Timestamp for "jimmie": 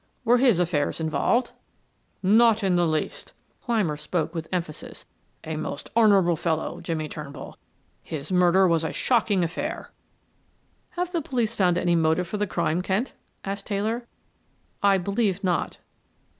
6.81-7.07